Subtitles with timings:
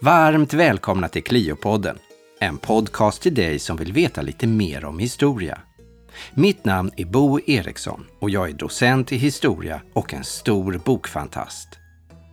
[0.00, 1.98] Varmt välkomna till Cliopodden,
[2.40, 5.58] en podcast till dig som vill veta lite mer om historia.
[6.34, 11.68] Mitt namn är Bo Eriksson och jag är docent i historia och en stor bokfantast.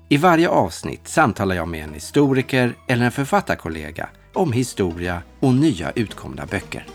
[0.10, 5.92] I varje avsnitt samtalar jag med en historiker eller en författarkollega om historia och nya
[5.92, 6.88] utkomna böcker.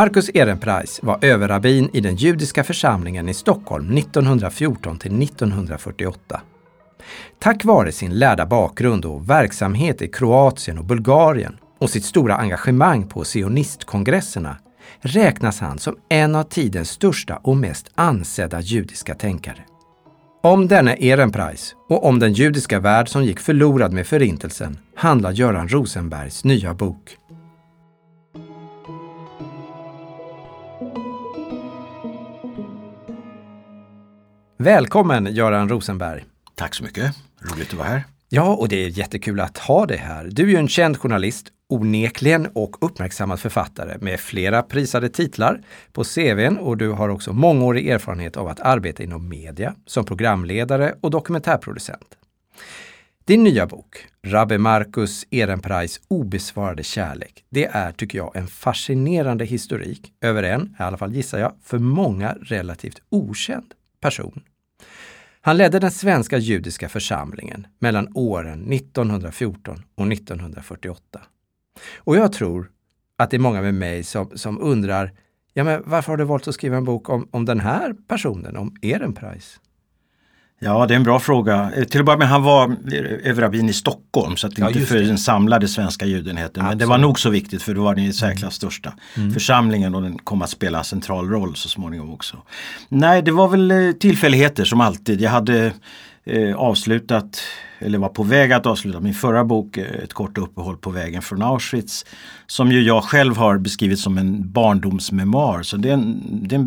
[0.00, 6.40] Marcus Ehrenpreis var överrabbin i den judiska församlingen i Stockholm 1914 till 1948.
[7.38, 13.08] Tack vare sin lärda bakgrund och verksamhet i Kroatien och Bulgarien och sitt stora engagemang
[13.08, 14.56] på sionistkongresserna
[15.00, 19.64] räknas han som en av tidens största och mest ansedda judiska tänkare.
[20.42, 25.68] Om denne Ehrenpreis och om den judiska värld som gick förlorad med Förintelsen handlar Göran
[25.68, 27.16] Rosenbergs nya bok
[34.62, 36.24] Välkommen Göran Rosenberg!
[36.54, 37.16] Tack så mycket!
[37.40, 38.04] Roligt att vara här.
[38.28, 40.28] Ja, och det är jättekul att ha dig här.
[40.30, 45.60] Du är ju en känd journalist, onekligen och uppmärksammad författare med flera prisade titlar
[45.92, 50.94] på CVn och du har också mångårig erfarenhet av att arbeta inom media som programledare
[51.00, 52.16] och dokumentärproducent.
[53.24, 60.12] Din nya bok, Rabbe Marcus Ehrenpreis obesvarade kärlek, det är, tycker jag, en fascinerande historik
[60.20, 64.42] över en, i alla fall gissar jag, för många relativt okänd person.
[65.42, 71.20] Han ledde den svenska judiska församlingen mellan åren 1914 och 1948.
[71.96, 72.70] Och jag tror
[73.16, 75.12] att det är många med mig som, som undrar,
[75.52, 78.56] ja men varför har du valt att skriva en bok om, om den här personen,
[78.56, 79.60] om Ehrenpreis?
[80.62, 81.72] Ja, det är en bra fråga.
[81.76, 82.76] Eh, till att börja med, han var
[83.24, 85.04] överrabbin i Stockholm så att ja, inte för det.
[85.04, 86.64] den samlade svenska judenheten.
[86.64, 88.50] Men det var nog så viktigt för det var den i särklass mm.
[88.50, 89.32] största mm.
[89.32, 92.36] församlingen och den kom att spela en central roll så småningom också.
[92.88, 95.20] Nej, det var väl eh, tillfälligheter som alltid.
[95.20, 95.72] Jag hade
[96.24, 97.42] eh, avslutat
[97.78, 101.22] eller var på väg att avsluta min förra bok, eh, Ett kort uppehåll på vägen
[101.22, 102.04] från Auschwitz.
[102.46, 105.62] Som ju jag själv har beskrivit som en barndomsmemoar.
[105.62, 106.60] Så det är en, det är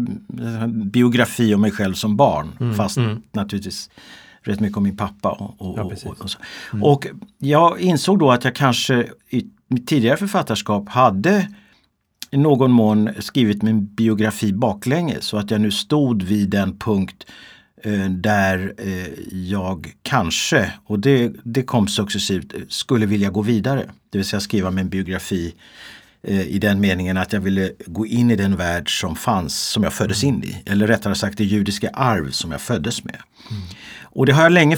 [0.63, 2.51] en biografi om mig själv som barn.
[2.59, 3.21] Mm, fast mm.
[3.31, 3.89] naturligtvis
[4.41, 5.29] rätt mycket om min pappa.
[5.29, 6.29] Och, och, ja, och, och,
[6.73, 6.83] mm.
[6.83, 11.47] och jag insåg då att jag kanske i mitt tidigare författarskap hade
[12.31, 17.25] i någon mån skrivit min biografi baklänges så att jag nu stod vid den punkt
[17.25, 17.62] Eh,
[18.09, 23.89] där eh, jag kanske, och det, det kom successivt, skulle vilja gå vidare.
[24.09, 25.53] Det vill säga skriva min biografi
[26.23, 29.83] eh, i den meningen att jag ville gå in i den värld som fanns, som
[29.83, 30.63] jag föddes in i.
[30.65, 33.17] Eller rättare sagt det judiska arv som jag föddes med.
[33.51, 33.63] Mm.
[34.01, 34.77] Och det har jag länge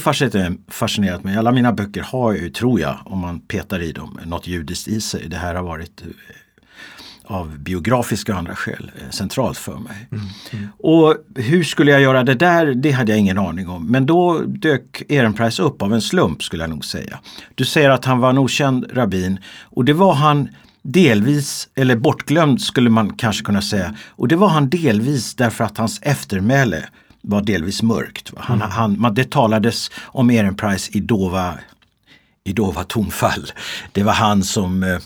[0.68, 1.38] fascinerat mig.
[1.38, 5.02] Alla mina böcker har ju, tror jag, om man petar i dem, något judiskt i
[5.02, 5.30] sig.
[5.30, 6.04] Det här har varit
[7.28, 10.08] av biografiska och andra skäl eh, centralt för mig.
[10.12, 10.68] Mm, mm.
[10.80, 12.66] Och hur skulle jag göra det där?
[12.66, 13.88] Det hade jag ingen aning om.
[13.88, 17.20] Men då dök Ehrenpreis upp av en slump skulle jag nog säga.
[17.56, 20.50] Du säger att han var en okänd rabbin och det var han
[20.82, 23.96] delvis, eller bortglömd skulle man kanske kunna säga.
[24.10, 26.84] Och det var han delvis därför att hans eftermäle
[27.22, 28.32] var delvis mörkt.
[28.38, 28.72] Han, mm.
[28.72, 31.54] han, man, det talades om Ehrenpreis i dova,
[32.44, 33.52] i dova tonfall.
[33.92, 34.98] Det var han som eh,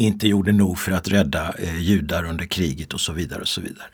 [0.00, 3.40] inte gjorde nog för att rädda eh, judar under kriget och så vidare.
[3.40, 3.86] och Så vidare.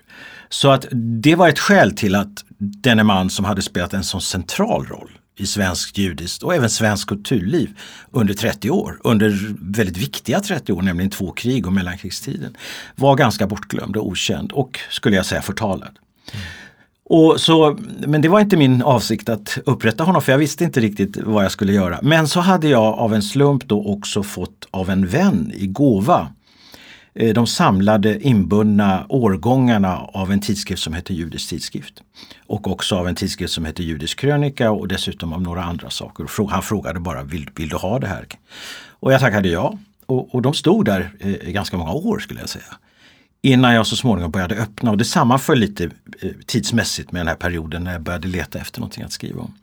[0.48, 0.86] Så att
[1.22, 5.10] det var ett skäl till att denne man som hade spelat en så central roll
[5.38, 7.78] i svensk judiskt och även svensk kulturliv
[8.10, 12.56] under 30 år, under väldigt viktiga 30 år, nämligen två krig och mellankrigstiden,
[12.94, 15.98] var ganska bortglömd och okänd och skulle jag säga förtalad.
[16.32, 16.46] Mm.
[17.08, 20.80] Och så, men det var inte min avsikt att upprätta honom för jag visste inte
[20.80, 21.98] riktigt vad jag skulle göra.
[22.02, 26.28] Men så hade jag av en slump då också fått av en vän i gåva
[27.14, 32.02] eh, de samlade inbundna årgångarna av en tidskrift som heter Judisk tidskrift.
[32.46, 36.48] Och också av en tidskrift som heter Judisk krönika och dessutom av några andra saker.
[36.50, 38.26] Han frågade bara, vill, vill du ha det här?
[38.88, 39.78] Och jag tackade ja.
[40.06, 42.76] Och, och de stod där eh, i ganska många år skulle jag säga
[43.42, 44.90] innan jag så småningom började öppna.
[44.90, 45.84] Och det sammanföll lite
[46.20, 49.54] eh, tidsmässigt med den här perioden när jag började leta efter någonting att skriva om.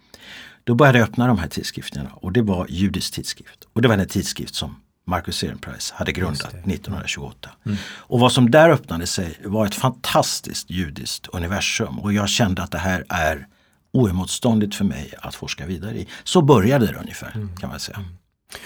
[0.64, 3.68] Då började jag öppna de här tidskrifterna och det var Judisk tidskrift.
[3.74, 4.76] Och det var den tidskrift som
[5.06, 7.50] Marcus Ehrenpreis hade grundat 1928.
[7.66, 7.78] Mm.
[7.86, 12.72] Och vad som där öppnade sig var ett fantastiskt judiskt universum och jag kände att
[12.72, 13.48] det här är
[13.94, 16.08] oemotståndligt för mig att forska vidare i.
[16.24, 17.56] Så började det ungefär mm.
[17.56, 17.98] kan man säga.
[17.98, 18.10] Mm.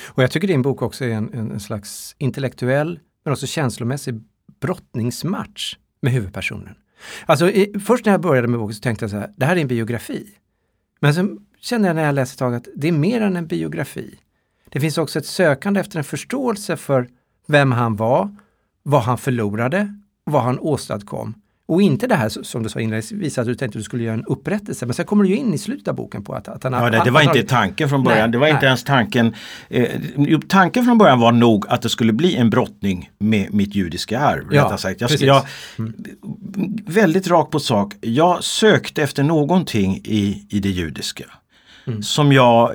[0.06, 4.21] Och jag tycker din bok också är en, en slags intellektuell men också känslomässig
[4.61, 6.75] brottningsmatch med huvudpersonen.
[7.25, 9.55] Alltså i, först när jag började med boken så tänkte jag så här, det här
[9.55, 10.27] är en biografi.
[10.99, 13.47] Men sen kände jag när jag läste ett tag att det är mer än en
[13.47, 14.19] biografi.
[14.69, 17.09] Det finns också ett sökande efter en förståelse för
[17.47, 18.35] vem han var,
[18.83, 21.41] vad han förlorade, vad han åstadkom.
[21.67, 24.13] Och inte det här som du sa inledningsvis att du tänkte att du skulle göra
[24.13, 24.85] en upprättelse.
[24.85, 26.89] Men sen kommer du ju in i slutet av boken på att, att han Ja,
[26.89, 28.19] det, det var inte tanken från början.
[28.19, 28.53] Nej, det var nej.
[28.53, 29.35] inte ens tanken.
[29.69, 34.19] Eh, tanken från början var nog att det skulle bli en brottning med mitt judiska
[34.19, 34.45] arv.
[34.51, 35.01] Ja, sagt.
[35.01, 35.45] Jag, jag,
[35.79, 35.93] mm.
[36.85, 37.93] Väldigt rakt på sak.
[38.01, 41.25] Jag sökte efter någonting i, i det judiska.
[41.87, 42.03] Mm.
[42.03, 42.71] Som jag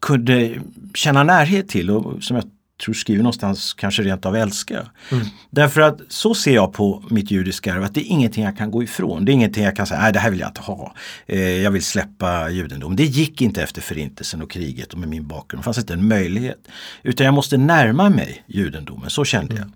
[0.00, 0.54] kunde
[0.94, 2.44] känna närhet till och som jag
[2.84, 4.86] tror skriver någonstans kanske rent av älska.
[5.12, 5.26] Mm.
[5.50, 8.70] Därför att så ser jag på mitt judiska arv, att det är ingenting jag kan
[8.70, 9.24] gå ifrån.
[9.24, 10.94] Det är ingenting jag kan säga, nej det här vill jag inte ha.
[11.26, 12.96] Eh, jag vill släppa judendom.
[12.96, 15.62] Det gick inte efter förintelsen och kriget och med min bakgrund.
[15.62, 16.68] Det fanns inte en möjlighet.
[17.02, 19.58] Utan jag måste närma mig judendomen, så kände mm.
[19.58, 19.72] jag.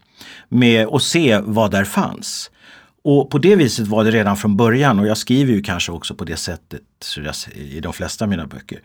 [0.59, 2.51] Med att se vad där fanns.
[3.05, 6.15] Och på det viset var det redan från början och jag skriver ju kanske också
[6.15, 6.83] på det sättet
[7.55, 8.81] i de flesta av mina böcker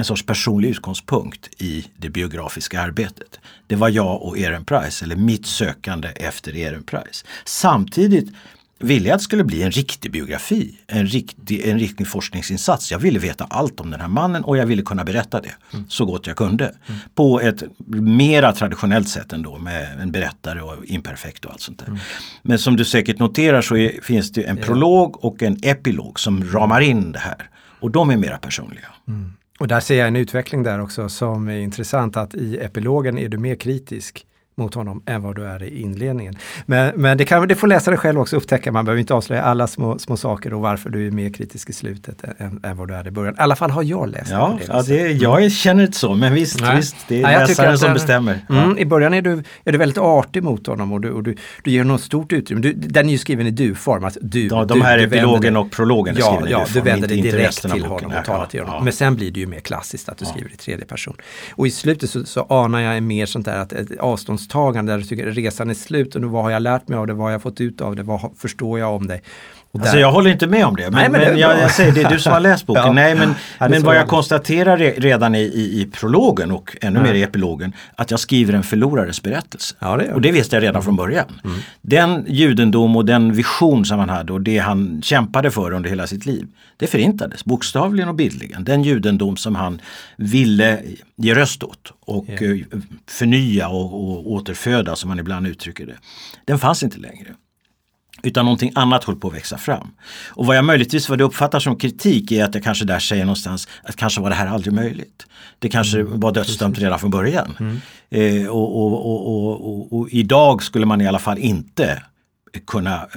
[0.00, 3.40] en sorts personlig utgångspunkt i det biografiska arbetet.
[3.66, 7.24] Det var jag och Ehrenpreis, eller mitt sökande efter Ehrenpreis.
[7.44, 8.32] Samtidigt
[8.80, 12.92] ville jag att det skulle bli en riktig biografi, en riktig, en riktig forskningsinsats.
[12.92, 15.84] Jag ville veta allt om den här mannen och jag ville kunna berätta det mm.
[15.88, 16.64] så gott jag kunde.
[16.64, 17.00] Mm.
[17.14, 17.62] På ett
[17.94, 21.86] mera traditionellt sätt ändå med en berättare och imperfekt och allt sånt där.
[21.86, 21.98] Mm.
[22.42, 26.44] Men som du säkert noterar så är, finns det en prolog och en epilog som
[26.44, 27.50] ramar in det här.
[27.80, 28.86] Och de är mera personliga.
[29.08, 29.32] Mm.
[29.58, 33.28] Och där ser jag en utveckling där också som är intressant att i epilogen är
[33.28, 36.34] du mer kritisk mot honom än vad du är i inledningen.
[36.66, 39.66] Men, men det, kan, det får läsaren själv också upptäcka, man behöver inte avslöja alla
[39.66, 42.94] små, små saker och varför du är mer kritisk i slutet än, än vad du
[42.94, 43.34] är i början.
[43.34, 44.72] I alla fall har jag läst ja, det.
[44.72, 48.38] Ja, det, jag känner inte så, men visst, visst det är Nej, läsaren som bestämmer.
[48.50, 51.36] Mm, I början är du, är du väldigt artig mot honom och du, och du,
[51.64, 52.62] du ger honom stort utrymme.
[52.62, 54.04] Du, den är ju skriven i du-form.
[54.04, 57.08] Alltså du, ja, de här epilogen och prologen är ja, skriven ja, i du vänder
[57.08, 58.74] dig direkt till honom och talar till honom.
[58.74, 58.84] Ja.
[58.84, 61.16] Men sen blir det ju mer klassiskt att du skriver i tredje person.
[61.50, 64.00] Och i slutet så, så anar jag mer sånt där att ett
[64.50, 67.06] ställningstagande där du tycker resan är slut och nu vad har jag lärt mig av
[67.06, 69.20] det, vad har jag fått ut av det, vad förstår jag om det
[69.78, 69.82] dig.
[69.82, 70.82] Alltså jag håller inte med om det.
[70.82, 72.82] Men, Nej, men, men jag, jag, säger det är du som har läst boken.
[72.84, 72.92] ja.
[72.92, 77.02] Nej men, ja, men vad jag konstaterar redan i, i, i prologen och ännu ja.
[77.02, 79.74] mer i epilogen att jag skriver en förlorares berättelse.
[79.78, 81.40] Ja, det och det visste jag redan från början.
[81.44, 81.58] Mm.
[81.82, 86.06] Den judendom och den vision som han hade och det han kämpade för under hela
[86.06, 86.46] sitt liv.
[86.76, 88.64] Det förintades bokstavligen och bildligen.
[88.64, 89.80] Den judendom som han
[90.16, 90.80] ville
[91.16, 92.58] ge röst åt och yeah.
[93.08, 95.96] förnya och, och återföda som man ibland uttrycker det.
[96.44, 97.28] Den fanns inte längre.
[98.22, 99.90] Utan någonting annat höll på att växa fram.
[100.28, 103.24] Och vad jag möjligtvis vad det uppfattar som kritik är att jag kanske där säger
[103.24, 105.26] någonstans att kanske var det här aldrig möjligt.
[105.58, 107.56] Det kanske mm, var dödsdömt redan från början.
[107.60, 107.80] Mm.
[108.10, 112.02] Eh, och, och, och, och, idag skulle man i alla fall inte
[112.66, 113.08] kunna,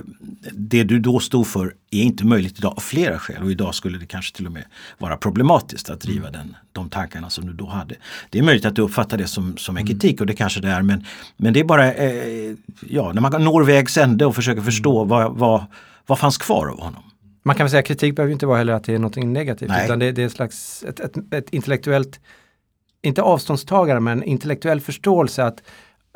[0.51, 3.97] det du då stod för är inte möjligt idag av flera skäl och idag skulle
[3.97, 4.63] det kanske till och med
[4.97, 6.39] vara problematiskt att driva mm.
[6.39, 7.95] den, de tankarna som du då hade.
[8.29, 10.69] Det är möjligt att du uppfattar det som, som en kritik och det kanske det
[10.69, 11.05] är men,
[11.37, 12.55] men det är bara, eh,
[12.89, 15.09] ja, när man når vägs ände och försöker förstå mm.
[15.09, 15.65] vad, vad,
[16.05, 17.03] vad fanns kvar av honom.
[17.43, 19.69] Man kan väl säga att kritik behöver inte vara heller att det är något negativt
[19.69, 19.85] Nej.
[19.85, 22.19] utan det, det är ett slags ett, ett, ett intellektuellt,
[23.01, 25.63] inte avståndstagare men intellektuell förståelse att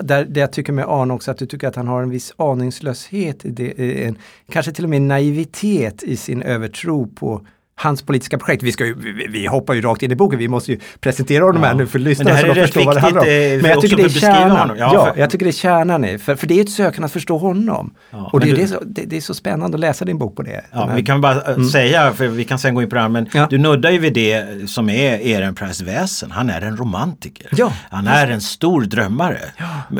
[0.03, 2.33] där, där jag tycker med Arne också att du tycker att han har en viss
[2.37, 4.17] aningslöshet, i det, en,
[4.49, 7.47] kanske till och med naivitet i sin övertro på
[7.79, 8.63] hans politiska projekt.
[8.63, 11.43] Vi, ska ju, vi, vi, hoppar ju rakt in i boken, vi måste ju presentera
[11.43, 11.67] honom ja.
[11.67, 13.27] här nu för lyssnarna så de förstår vad det handlar om.
[13.27, 14.75] Eh, Men jag tycker det är kärnan.
[14.77, 17.11] Ja, ja, jag tycker det är kärnan i, för, för det är ett sökande att
[17.11, 17.93] förstå honom.
[18.09, 20.17] Ja, och det är, du, det, så, det, det, är så spännande att läsa din
[20.17, 20.65] bok på det.
[20.71, 21.69] Ja, vi kan bara eh, mm.
[21.69, 24.13] säga, för vi kan sen gå in på det här, men du nuddar ju vid
[24.13, 26.31] det som är Ehrenpreis väsen.
[26.31, 27.47] Han är en romantiker.
[27.51, 29.39] Ja, han är en stor drömmare.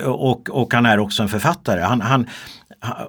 [0.06, 1.82] Och, och han är också en författare.
[1.82, 2.28] Han, han,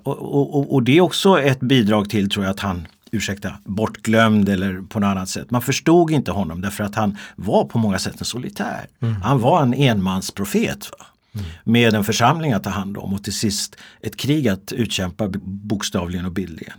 [0.02, 4.48] och, och, och det är också ett bidrag till, tror jag, att han ursäkta, bortglömd
[4.48, 5.50] eller på något annat sätt.
[5.50, 8.86] Man förstod inte honom därför att han var på många sätt en solitär.
[9.00, 9.22] Mm.
[9.22, 10.90] Han var en enmansprofet.
[11.34, 11.46] Mm.
[11.64, 16.24] Med en församling att ta hand om och till sist ett krig att utkämpa bokstavligen
[16.24, 16.78] och bildligen.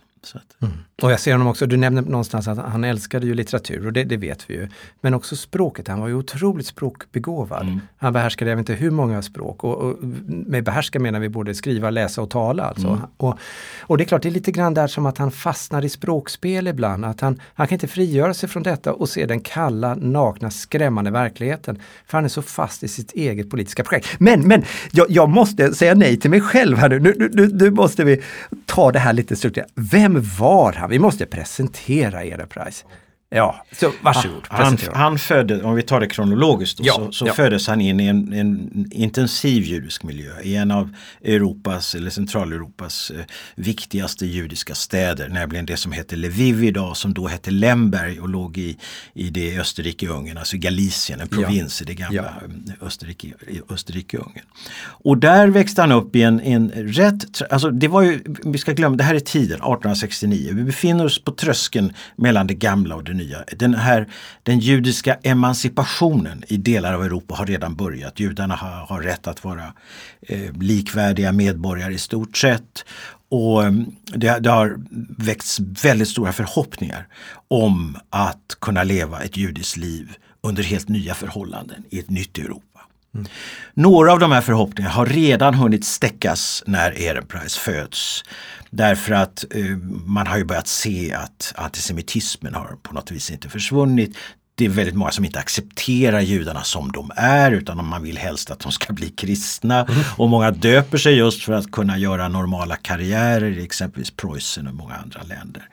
[0.62, 0.74] Mm.
[1.02, 4.04] Och jag ser honom också, du nämnde någonstans att han älskade ju litteratur och det,
[4.04, 4.68] det vet vi ju.
[5.02, 7.62] Men också språket, han var ju otroligt språkbegåvad.
[7.62, 7.80] Mm.
[7.98, 9.98] Han behärskade jag vet inte hur många språk och, och
[10.28, 12.64] med behärska menar vi både skriva, läsa och tala.
[12.64, 12.88] Alltså.
[12.88, 13.00] Mm.
[13.18, 13.38] Och,
[13.82, 16.68] och det är klart, det är lite grann där som att han fastnar i språkspel
[16.68, 17.06] ibland.
[17.06, 21.12] Att han, han kan inte frigöra sig från detta och se den kalla, nakna, skrämmande
[21.12, 21.80] verkligheten.
[22.06, 24.08] För han är så fast i sitt eget politiska projekt.
[24.20, 27.00] Men, men jag, jag måste säga nej till mig själv här nu.
[27.00, 28.22] Nu, nu, nu måste vi
[28.66, 29.72] ta det här lite strukturerat.
[29.76, 30.89] Vem vem var han?
[30.89, 32.86] Vi måste presentera Ehrenpreis.
[33.32, 34.48] Ja, så varsågod.
[34.50, 37.34] Han, han födde, om vi tar det kronologiskt, då, Ja, så, så ja.
[37.34, 43.12] föddes han in i en, en intensiv judisk miljö i en av Europas eller Centraleuropas
[43.12, 43.22] eh,
[43.56, 48.58] viktigaste judiska städer, nämligen det som heter Lviv idag, som då hette Lemberg och låg
[48.58, 48.78] i,
[49.14, 52.86] i det Österrike-Ungern, alltså Galicien, en provins i det gamla Ja.
[52.88, 53.34] Österrike,
[53.70, 54.46] Österrike-Ungern.
[54.82, 58.74] Och där växte han upp i en, en rätt, alltså det var ju, vi ska
[58.74, 60.52] glömma, det här är tiden, 1869.
[60.54, 63.44] Vi befinner oss på tröskeln mellan det gamla och det nya.
[63.58, 64.08] Den här,
[64.44, 68.20] den judiska emancipationen i delar av Europa har redan börjat.
[68.20, 69.74] Judarna har, har rätt att vara
[70.22, 72.86] eh, likvärdiga medborgare i stort sett.
[73.30, 74.80] Och mm, det, det har
[75.18, 77.08] väckts väldigt stora förhoppningar
[77.48, 82.69] om att kunna leva ett judiskt liv under helt nya förhållanden i ett nytt Europa.
[83.16, 83.28] Mm.
[83.74, 88.24] Några av de här förhoppningarna har redan hunnit stäckas när Ehrenpreis föds.
[88.70, 89.66] Därför att eh,
[90.06, 94.18] man har ju börjat se att antisemitismen har på något vis inte försvunnit.
[94.56, 98.51] Det är väldigt många som inte accepterar judarna som de är utan man vill helst
[98.51, 99.88] att de ska bli kristna.
[100.18, 104.74] Och många döper sig just för att kunna göra normala karriärer i exempelvis Preussen och
[104.74, 105.70] många andra länder.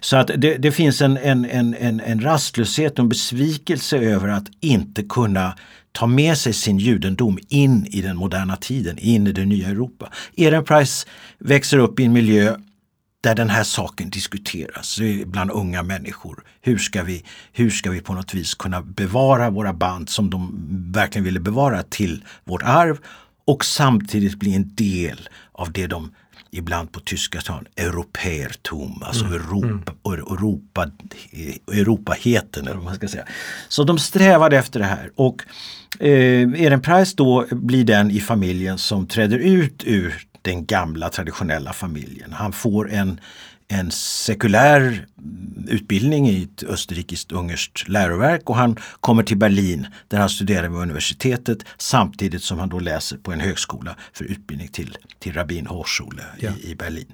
[0.00, 4.28] Så att det, det finns en, en, en, en, en rastlöshet och en besvikelse över
[4.28, 5.54] att inte kunna
[5.92, 10.12] ta med sig sin judendom in i den moderna tiden, in i det nya Europa.
[10.36, 11.06] Ehrenpreis
[11.38, 12.56] växer upp i en miljö
[13.22, 16.44] där den här saken diskuteras bland unga människor.
[16.60, 20.64] Hur ska, vi, hur ska vi på något vis kunna bevara våra band som de
[20.92, 22.98] verkligen ville bevara till vårt arv
[23.44, 26.10] och samtidigt bli en del av det de
[26.52, 30.90] ibland på tyska tar europeertum, alltså Europa, Europa,
[31.72, 33.24] Europaheten eller vad man ska säga.
[33.68, 35.42] Så de strävade efter det här och
[36.00, 42.32] eh, Ehrenpreis då blir den i familjen som träder ut ur den gamla traditionella familjen.
[42.32, 43.20] Han får en,
[43.72, 45.06] en sekulär
[45.68, 50.78] utbildning i ett österrikiskt ungerskt läroverk och han kommer till Berlin där han studerar vid
[50.78, 56.22] universitetet samtidigt som han då läser på en högskola för utbildning till, till Rabbin Hochschule
[56.38, 56.50] Ja.
[56.62, 57.12] i, i Berlin.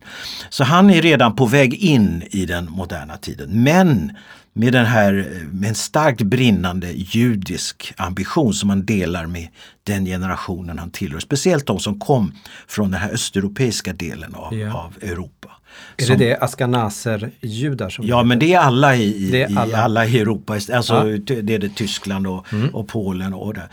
[0.51, 3.63] Så han är redan på väg in i den moderna tiden.
[3.63, 4.13] Men
[4.59, 5.13] med den här
[5.53, 9.49] med en starkt brinnande judisk ambition som han delar med
[9.83, 11.21] den generationen han tillhör.
[11.21, 12.33] Speciellt de som kom
[12.69, 14.73] från den här östeuropeiska delen av, Ja.
[14.75, 15.49] av Europa.
[15.97, 19.57] Är Som- det det Askanaser-judar som Ja men det är alla i, i, är i
[19.57, 19.79] alla.
[19.79, 20.07] alla.
[20.07, 20.53] i Europa.
[20.53, 21.03] Alltså, Ja.
[21.03, 21.25] Mm.
[21.47, 23.69] det är det Tyskland och, och Polen och det.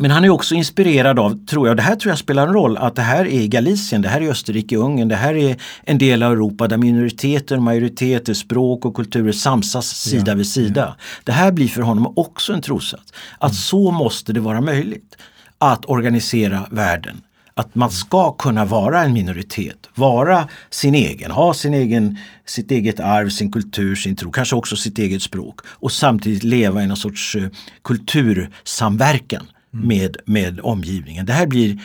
[0.00, 2.76] Men han är också inspirerad av, tror jag, det här tror jag spelar en roll,
[2.76, 6.32] att det här är Galicien, det här är Österrike-Ungern, det här är en del av
[6.32, 10.96] Europa där minoriteter, majoriteter, språk och kulturer samsas sida vid sida.
[11.24, 13.12] Det här blir för honom också en trossats.
[13.38, 15.16] Att så måste det vara möjligt
[15.58, 17.20] att organisera världen.
[17.54, 23.00] Att man ska kunna vara en minoritet, vara sin egen, ha sin egen, sitt eget
[23.00, 26.96] arv, sin kultur, sin tro, kanske också sitt eget språk och samtidigt leva i någon
[26.96, 27.48] sorts eh,
[27.84, 31.26] kultursamverkan med, med omgivningen.
[31.26, 31.78] Det här blir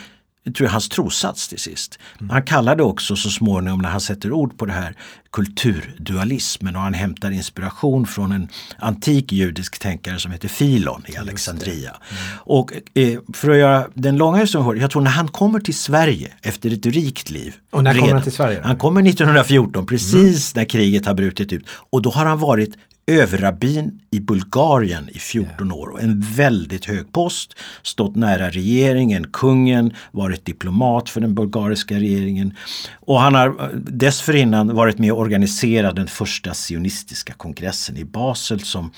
[0.52, 1.98] tror jag, hans trossats till sist.
[2.30, 4.96] Han kallar det också så småningom när han sätter ord på det här
[5.32, 8.48] kulturdualismen och han hämtar inspiration från en
[8.78, 11.96] antik judisk tänkare som heter Filon i Alexandria.
[12.44, 16.32] Och eh, för att göra den långa historien jag tror när han kommer till Sverige
[16.42, 17.54] efter ett rikt liv.
[17.70, 18.66] Och när kommer han redan- till Sverige då?
[18.66, 22.74] Han kommer 1914 precis när kriget har brutit ut och då har han varit
[23.06, 25.88] överrabbin i Bulgarien i 14 år.
[25.88, 32.56] Och en väldigt hög post, stått nära regeringen, kungen, varit diplomat för den bulgariska regeringen.
[32.94, 38.60] Och han har eh, dessförinnan varit med och organiserat den första sionistiska kongressen i Basel
[38.60, 38.90] som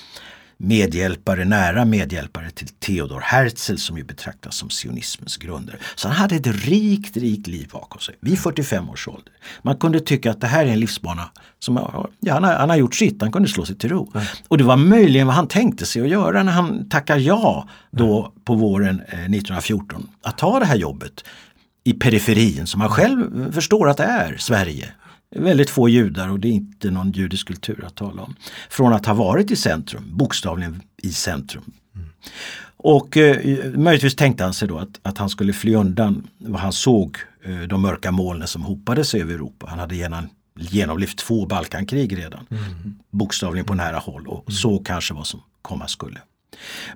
[0.57, 5.77] medhjälpare, nära medhjälpare till Theodor Herzl som ju betraktas som sionismens grundare.
[5.95, 9.33] Så han hade ett rikt, rikt liv bakom sig vid 45 års ålder.
[9.61, 11.75] Man kunde tycka att det här är en livsbana som
[12.19, 14.11] ja, han, har, han har gjort sitt, han kunde slå sig till ro.
[14.47, 18.33] Och det var möjligen vad han tänkte sig att göra när han tackar ja då
[18.45, 20.09] på våren eh, 1914.
[20.21, 21.23] Att ta det här jobbet
[21.83, 24.93] i periferin som han själv förstår att det är Sverige.
[25.35, 28.35] Väldigt få judar och det är inte någon judisk kultur att tala om.
[28.69, 31.71] Från att ha varit i centrum, bokstavligen i centrum.
[32.77, 36.73] Och eh, möjligtvis tänkte han sig då att, att han skulle fly undan vad han
[36.73, 39.65] såg eh, de mörka molnen som hopade sig över Europa.
[39.69, 42.47] Han hade genom, genomlevt två Balkankrig redan.
[43.11, 46.19] Bokstavligen på nära håll och såg kanske vad som komma skulle.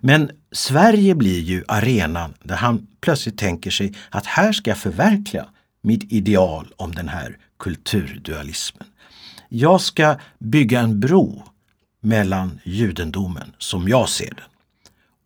[0.02, 5.46] Men Sverige blir ju arenan där han plötsligt tänker sig att här ska jag förverkliga
[5.82, 8.88] mitt ideal om den här kulturdualismen.
[9.50, 11.44] Jag ska bygga en bro
[12.02, 14.46] mellan judendomen, som jag ser den,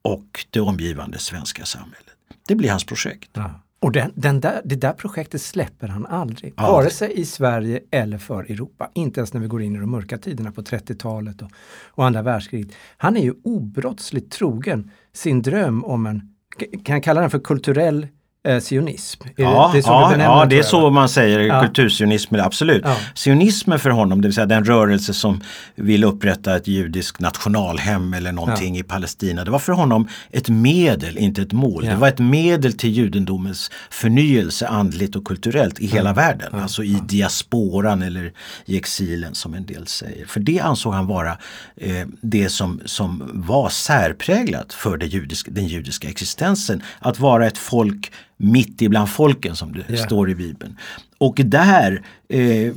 [0.01, 2.15] och det omgivande svenska samhället.
[2.47, 3.29] Det blir hans projekt.
[3.33, 3.61] Ja.
[3.79, 7.79] Och den, den där, det där projektet släpper han aldrig, aldrig, vare sig i Sverige
[7.91, 8.91] eller för Europa.
[8.93, 11.51] Inte ens när vi går in i de mörka tiderna på 30-talet och,
[11.85, 12.75] och andra världskriget.
[12.97, 16.35] Han är ju obrottsligt trogen sin dröm om en,
[16.83, 18.07] kan jag kalla den för kulturell
[18.45, 19.21] eh, sionism.
[19.35, 21.61] Ja, det, det ja, ja, det är så man säger, ja.
[21.61, 22.81] kultursionism, absolut.
[22.85, 22.95] Ja.
[23.15, 25.41] Sionismen för honom, det vill säga den rörelse som
[25.75, 28.79] vill upprätta ett judiskt nationalhem eller någonting ja.
[28.79, 29.43] i Palestina.
[29.43, 31.85] Det var för honom ett medel, inte ett mål.
[31.85, 36.55] Det var ett medel till judendomens förnyelse andligt och kulturellt i hela världen.
[36.61, 38.31] Alltså i diasporan eller
[38.65, 40.25] i exilen som en del säger.
[40.25, 41.37] För det ansåg han vara
[41.77, 46.83] eh, det som, som var särpräglat för det judiska, den judiska existensen.
[46.99, 50.05] Att vara ett folk mitt ibland folken som det yeah.
[50.05, 50.77] står i Bibeln.
[51.17, 52.73] Och där eh,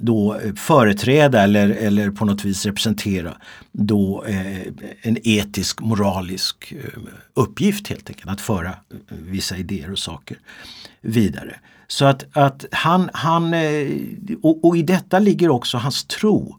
[0.00, 3.36] då företräda eller, eller på något vis representera
[3.72, 4.62] då eh,
[5.02, 7.00] en etisk moralisk eh,
[7.34, 8.30] uppgift helt enkelt.
[8.30, 8.74] Att föra eh,
[9.08, 10.36] vissa idéer och saker
[11.00, 11.56] vidare.
[11.86, 13.88] Så att, att han, han eh,
[14.42, 16.56] och, och i detta ligger också hans tro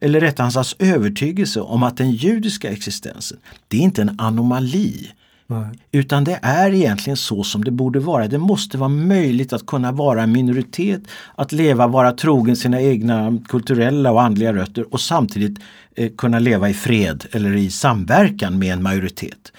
[0.00, 5.12] eller rättare hans övertygelse om att den judiska existensen, det är inte en anomali
[5.46, 5.66] Nej.
[5.92, 8.28] Utan det är egentligen så som det borde vara.
[8.28, 11.02] Det måste vara möjligt att kunna vara en minoritet,
[11.34, 15.58] att leva, vara trogen sina egna kulturella och andliga rötter och samtidigt
[15.96, 19.52] eh, kunna leva i fred eller i samverkan med en majoritet.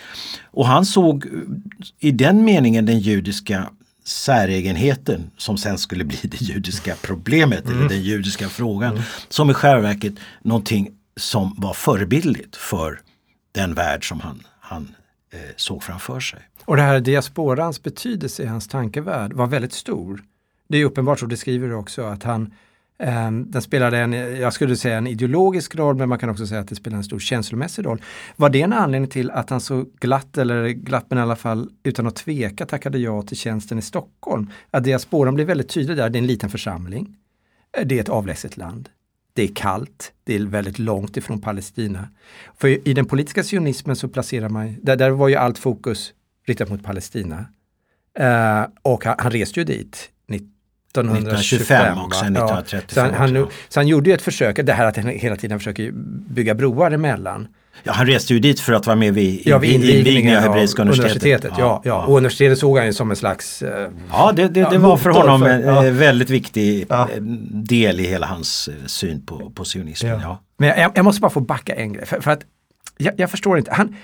[0.45, 1.31] Och han såg eh,
[1.99, 3.69] i den meningen den judiska
[4.03, 7.77] säregenheten som sen skulle bli det judiska problemet mm.
[7.77, 9.03] eller den judiska frågan mm.
[9.29, 12.99] som i själva verket någonting som var förebildligt för
[13.51, 14.87] den värld som han, han
[15.29, 16.39] Eh, såg framför sig.
[16.65, 20.23] Och det här diasporans betydelse i hans tankevärld var väldigt stor.
[20.67, 22.53] Det är uppenbart, och det skriver du också, att han
[22.99, 26.61] eh, den spelade en, jag skulle säga en ideologisk roll, men man kan också säga
[26.61, 28.01] att det spelade en stor känslomässig roll.
[28.35, 31.69] Var det en anledning till att han så glatt, eller glatt men i alla fall
[31.83, 34.49] utan att tveka tackade ja till tjänsten i Stockholm?
[34.71, 37.15] Att diasporan blev väldigt tydlig där, det är en liten församling.
[37.77, 38.89] Eh, det är ett avlägset land.
[39.37, 42.09] Det är kallt, det är väldigt långt ifrån Palestina.
[42.57, 46.13] För i den politiska sionismen så placerar man, där, där var ju allt fokus
[46.47, 47.45] riktat mot Palestina.
[48.19, 52.79] Uh, och han, han reste ju dit 1925 och sen 1935.
[52.89, 55.35] Ja, så, han, han, så han gjorde ju ett försök, det här att han hela
[55.35, 55.91] tiden försöker
[56.29, 57.47] bygga broar emellan.
[57.83, 60.81] Ja, han reste ju dit för att vara med vid, ja, vid invigningen av Hebreiska
[60.81, 61.23] universitetet.
[61.23, 62.05] universitetet ja, ja.
[62.05, 63.61] Och universitetet såg han ju som en slags...
[63.61, 65.49] Eh, ja, det, det, det var för honom för,
[65.85, 67.05] en väldigt viktig eh,
[67.51, 70.21] del i hela hans eh, syn på, på sionismen.
[70.21, 70.43] Ja.
[70.57, 72.41] Men jag, jag, måste bara få backa en grej, för, för att
[72.97, 73.73] jag, jag, förstår inte.
[73.73, 73.95] Han,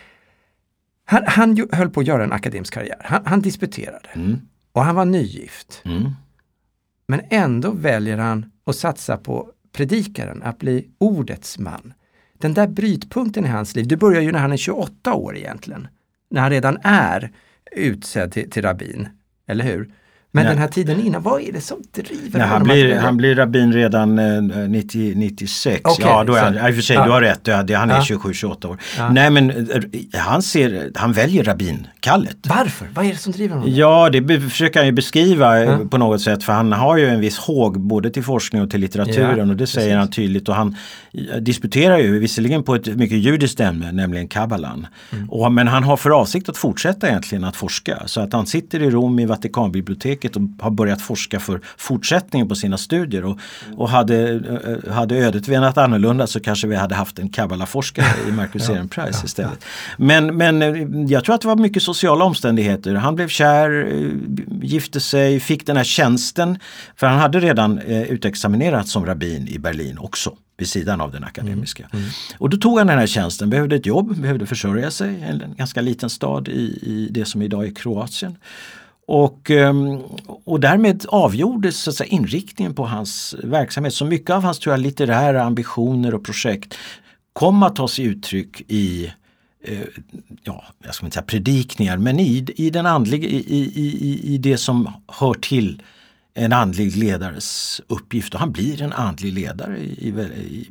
[1.06, 3.02] han, han höll på att göra en akademisk karriär.
[3.04, 4.40] Han, han disputerade mm.
[4.72, 5.82] och han var nygift.
[5.86, 6.12] Mm.
[7.08, 11.94] Men ändå väljer han att satsa på predikaren, att bli ordets man
[12.44, 15.88] den där brytpunkten i hans liv, det börjar ju när han är 28 år egentligen.
[16.30, 17.32] När han redan är
[17.72, 19.08] utsedd till, till rabbin,
[19.48, 19.94] eller hur?
[20.36, 20.54] Men Nej.
[20.54, 22.64] den här tiden innan, vad är det som driver Nej, han?
[22.64, 25.82] Blir, han blir rabbin redan eh, 90, 96.
[25.86, 27.06] Okay, ja, då är han, i och för sig, ja.
[27.06, 28.02] du har rätt, han är ja.
[28.02, 28.78] 27-28 år.
[28.98, 29.10] Ja.
[29.10, 32.38] Nej men eh, han, ser, han väljer rabbinkallet.
[32.48, 32.88] Varför?
[32.94, 33.70] Vad är det som driver honom?
[33.76, 35.80] Ja, det försöker han ju beskriva eh, ja.
[35.92, 38.80] på något sätt för han har ju en viss håg både till forskning och till
[38.80, 39.98] litteraturen och det säger Precis.
[39.98, 40.50] han tydligt.
[40.50, 40.76] Och han
[41.14, 44.88] eh, disputerar ju visserligen på ett mycket judiskt ämne, nämligen kabbalan.
[45.12, 45.54] Mm.
[45.54, 48.04] men han har för avsikt att fortsätta egentligen att forska.
[48.06, 52.48] Så att han sitter i Rom i Vatikanbiblioteket biblioteket och har börjat forska för fortsättningen
[52.48, 53.26] på sina studier.
[53.26, 53.40] Och,
[53.78, 54.34] och hade,
[54.86, 58.76] eh, hade ödet venat annorlunda så kanske vi hade haft en kabbalaforskare i Marcus ja,
[58.76, 59.60] Ehrenpreis ja, istället.
[59.62, 59.96] Ja.
[59.98, 62.96] Men, men eh, jag tror att det var mycket sociala omständigheter.
[62.96, 64.12] Han blev kär, eh,
[64.62, 66.60] gifte sig, fick den här tjänsten.
[66.96, 71.90] För han hade redan utexaminerat som rabbin i Berlin också vid sidan av den akademiska.
[71.94, 72.04] Mm.
[72.04, 72.14] Mm.
[72.38, 75.82] Och då tog han den här tjänsten, behövde ett jobb, behövde försörja sig, en ganska
[75.82, 78.38] liten stad i, i det som idag är Kroatien.
[79.14, 80.00] Och, ehm,
[80.46, 83.94] och därmed avgjordes så att säga, inriktningen på hans verksamhet.
[83.94, 86.78] Så mycket av hans tror jag, litterära ambitioner och projekt
[87.34, 89.14] kom att ta sig uttryck i
[89.64, 89.80] eh,
[90.44, 94.58] ja, jag ska inte säga predikningar, men i, i, den andliga, i, i, i det
[94.58, 95.82] som hör till
[96.36, 98.34] en andlig ledares uppgift.
[98.34, 100.70] Och han blir en andlig ledare i, i,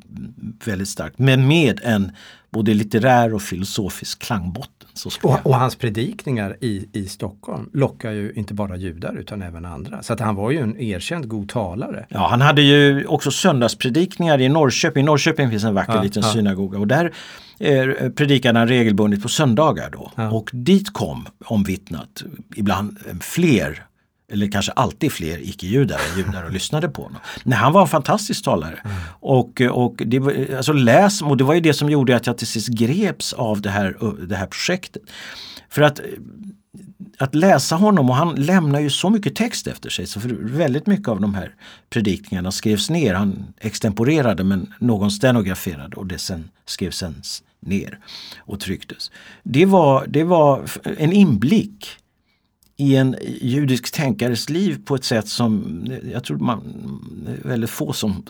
[0.65, 2.13] väldigt starkt, men med en
[2.51, 4.89] både litterär och filosofisk klangbotten.
[5.23, 10.03] Och, och, hans predikningar i, i Stockholm lockar ju inte bara judar utan även andra.
[10.03, 12.07] Så att han var ju en erkänd god talare.
[12.09, 15.03] Ja, han hade ju också söndagspredikningar i Norrköping.
[15.03, 16.33] I Norrköping finns en vacker ja, liten ja.
[16.33, 17.13] synagoga och där
[17.59, 20.13] eh, predikade han regelbundet på söndagar då.
[20.17, 20.31] Ja.
[20.31, 22.23] Och dit kom omvittnat
[22.57, 23.87] ibland fler
[24.33, 27.21] eller kanske alltid fler icke-judar än judar och lyssnade på honom.
[27.43, 28.81] Nej, han var en fantastisk talare.
[28.85, 28.97] Mm.
[29.21, 32.39] Och, och det, var, alltså läs, och det var ju det som gjorde att jag
[32.39, 35.03] till sist greps av det här, det här projektet.
[35.69, 36.01] För att
[37.19, 40.87] att läsa honom och han lämnar ju så mycket text efter sig så för väldigt
[40.87, 41.55] mycket av de här
[41.91, 43.15] predikningarna skrevs ner.
[43.15, 47.23] Han extemporerade men någon stenograferade och det sen skrevs sen
[47.61, 47.99] ner
[48.39, 49.11] och trycktes.
[49.43, 51.99] Det var, det var en inblick
[52.77, 56.63] i en judisk tänkares liv på ett sätt som jag tror man
[57.43, 58.27] väldigt få som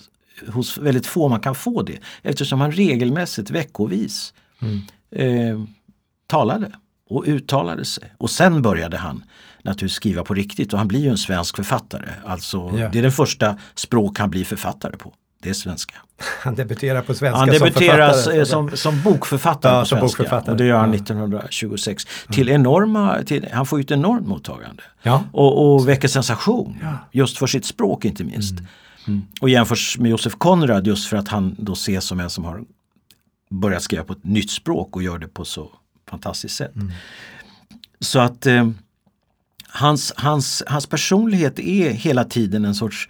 [0.48, 4.80] hos väldigt få man kan få det eftersom han regelmässigt veckovis mm.
[5.10, 5.64] eh,
[6.26, 6.72] talade
[7.08, 8.14] och uttalade sig.
[8.18, 9.24] Och sen började han
[9.62, 12.08] naturligtvis skriva på riktigt och han blir ju en svensk författare.
[12.24, 12.88] Alltså, ja.
[12.92, 15.14] Det är det första språk han blir författare på.
[15.42, 15.94] Det är svenska.
[16.42, 20.06] Han debuterar på svenska Han debuterar som, som, som bokförfattare ja, på svenska.
[20.06, 20.52] Bokförfattare.
[20.52, 22.06] Och det gör han 1926.
[22.06, 22.34] Mm.
[22.34, 24.82] Till enorma, till, han får ju ett enormt mottagande.
[25.02, 25.24] Ja.
[25.32, 26.78] Och, och väcker sensation.
[26.82, 26.98] Ja.
[27.12, 28.52] Just för sitt språk inte minst.
[28.52, 28.66] Mm.
[29.06, 29.22] Mm.
[29.40, 32.64] Och jämförs med Josef Konrad just för att han då ses som en som har
[33.50, 35.70] börjat skriva på ett nytt språk och gör det på så
[36.10, 36.76] fantastiskt sätt.
[36.76, 36.92] Mm.
[38.00, 38.70] Så att eh,
[39.68, 43.08] hans, hans, hans personlighet är hela tiden en sorts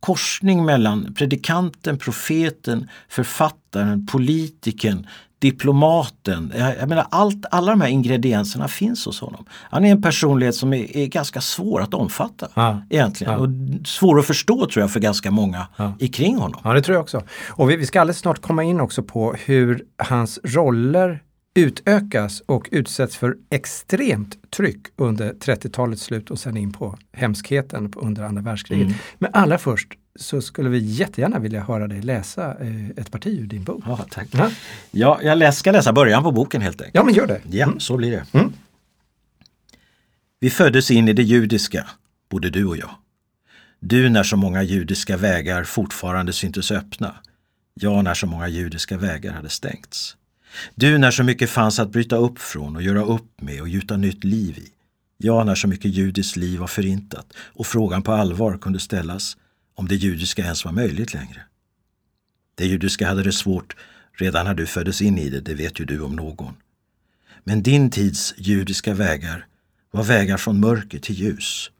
[0.00, 5.06] korsning mellan predikanten, profeten, författaren, politikern,
[5.40, 6.52] diplomaten.
[6.56, 9.44] Jag, jag menar allt, alla de här ingredienserna finns hos honom.
[9.50, 12.82] Han är en personlighet som är, är ganska svår att omfatta ja.
[12.90, 13.32] egentligen.
[13.32, 13.38] Ja.
[13.38, 13.48] Och
[13.86, 15.94] svår att förstå tror jag för ganska många ja.
[16.12, 16.60] kring honom.
[16.64, 17.22] Ja det tror jag också.
[17.48, 21.22] Och vi, vi ska alldeles snart komma in också på hur hans roller
[21.54, 28.22] utökas och utsätts för extremt tryck under 30-talets slut och sen in på hemskheten under
[28.22, 28.86] andra världskriget.
[28.86, 28.98] Mm.
[29.18, 33.46] Men allra först så skulle vi jättegärna vilja höra dig läsa eh, ett parti ur
[33.46, 33.84] din bok.
[33.86, 34.28] Ja, tack.
[34.32, 34.50] Ja,
[34.90, 36.94] ja jag läs, ska läsa början på boken helt enkelt.
[36.94, 37.40] Ja, men gör det.
[37.50, 37.80] Ja, mm.
[37.80, 38.26] så blir det.
[38.32, 38.52] Mm.
[40.40, 41.86] Vi föddes in i det judiska,
[42.30, 42.90] både du och jag.
[43.80, 47.14] Du när så många judiska vägar fortfarande syntes öppna.
[47.74, 50.16] Jag när så många judiska vägar hade stängts.
[50.74, 53.96] Du när så mycket fanns att bryta upp från och göra upp med och gjuta
[53.96, 54.68] nytt liv i.
[55.18, 59.36] Jag när så mycket judiskt liv var förintat och frågan på allvar kunde ställas
[59.74, 61.42] om det judiska ens var möjligt längre.
[62.54, 63.76] Det judiska hade det svårt
[64.12, 66.54] redan när du föddes in i det, det vet ju du om någon.
[67.44, 69.46] Men din tids judiska vägar
[69.90, 71.70] var vägar från mörker till ljus,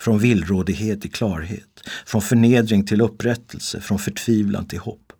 [0.00, 5.12] från villrådighet till klarhet, från förnedring till upprättelse, från förtvivlan till hopp.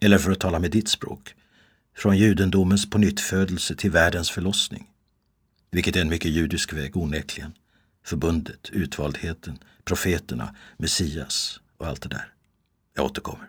[0.00, 1.34] Eller för att tala med ditt språk,
[1.96, 4.86] från judendomens pånyttfödelse till världens förlossning.
[5.70, 7.52] Vilket är en mycket judisk väg onekligen.
[8.04, 12.28] Förbundet, utvaldheten, profeterna, Messias och allt det där.
[12.94, 13.48] Jag återkommer.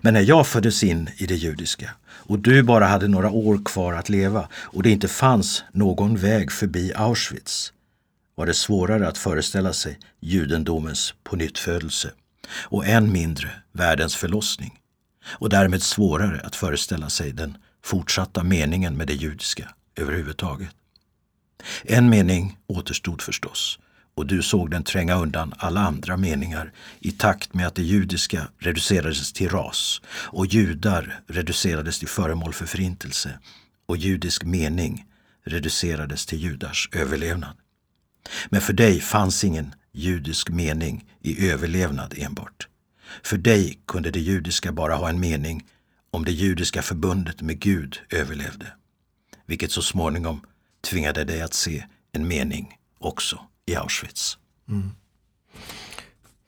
[0.00, 3.92] Men när jag föddes in i det judiska och du bara hade några år kvar
[3.92, 7.72] att leva och det inte fanns någon väg förbi Auschwitz
[8.34, 12.12] var det svårare att föreställa sig judendomens pånyttfödelse
[12.48, 14.78] och än mindre världens förlossning
[15.28, 20.70] och därmed svårare att föreställa sig den fortsatta meningen med det judiska överhuvudtaget.
[21.82, 23.78] En mening återstod förstås
[24.16, 28.48] och du såg den tränga undan alla andra meningar i takt med att det judiska
[28.58, 33.38] reducerades till ras och judar reducerades till föremål för förintelse
[33.86, 35.04] och judisk mening
[35.44, 37.56] reducerades till judars överlevnad.
[38.48, 42.68] Men för dig fanns ingen judisk mening i överlevnad enbart.
[43.22, 45.64] För dig kunde det judiska bara ha en mening
[46.10, 48.66] om det judiska förbundet med Gud överlevde.
[49.46, 50.40] Vilket så småningom
[50.80, 54.38] tvingade dig att se en mening också i Auschwitz.
[54.68, 54.90] Mm.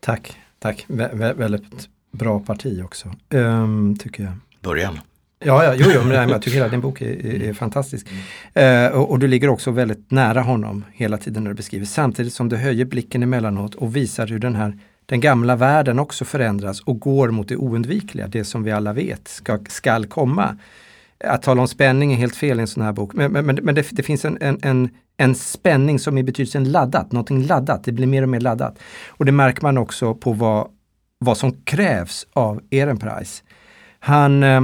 [0.01, 0.85] Tack, tack.
[0.89, 4.33] Vä väldigt bra parti också, um, tycker jag.
[4.61, 5.01] Början.
[5.39, 8.07] Ja, ja jo, jo, men jag tycker hela din bok är, är, är fantastisk.
[8.55, 8.93] Mm.
[8.93, 12.33] Uh, och, och, du ligger också väldigt nära honom hela tiden när du beskriver, samtidigt
[12.33, 16.81] som du höjer blicken emellanåt och visar hur den här den gamla världen också förändras
[16.81, 20.57] och går mot det oundvikliga, det som vi alla vet ska, skall komma.
[21.25, 23.75] Att tala om spänning är helt fel i en sån här bok, men, men, men
[23.75, 27.93] det, det, finns en, en, en, en spänning som i betydelsen laddat, någonting laddat, det
[27.93, 28.79] blir mer och mer laddat.
[29.09, 30.69] Och det märker man också på vad,
[31.19, 33.43] vad som krävs av Ehrenpreis.
[34.01, 34.61] Han, eh,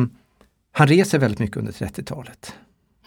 [0.73, 2.55] han reser väldigt mycket under 30-talet.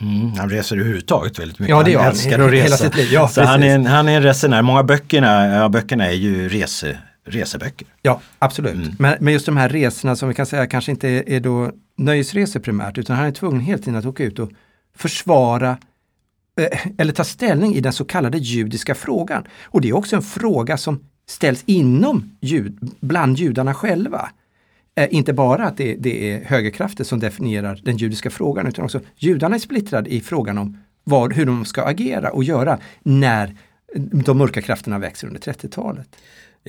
[0.01, 1.75] Mm, han reser överhuvudtaget väldigt mycket.
[1.75, 2.09] Ja, det gör han.
[2.09, 2.63] älskar att resa.
[2.63, 3.09] Hela sitt liv.
[3.11, 4.61] Ja, så han är, en, han är en resenär.
[4.61, 6.97] Många böckerna, ja, böckerna är ju rese,
[7.27, 7.87] reseböcker.
[8.01, 8.75] Ja, absolut.
[8.75, 8.95] Mm.
[8.99, 11.71] Men, men, just de här resorna som vi kan säga kanske inte är, är då
[11.95, 14.51] nöjesresor primärt, utan han är tvungen hela tiden att åka ut och
[14.95, 15.77] försvara
[16.59, 19.43] eh, eller ta ställning i den så kallade judiska frågan.
[19.63, 24.29] Och det är också en fråga som ställs inom jud, bland judarna själva.
[24.95, 29.01] Eh, inte bara att det, det, är högerkrafter som definierar den judiska frågan, utan också
[29.15, 33.55] judarna är splittrade i frågan om vad, hur de ska agera och göra när
[33.95, 36.07] de mörka krafterna växer under 30-talet.